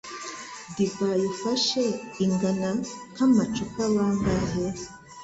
[0.75, 1.83] divayi Ufashe
[2.23, 2.69] ingana
[3.11, 4.65] nk’amacupa bangahe?